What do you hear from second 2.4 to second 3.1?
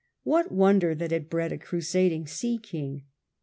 king!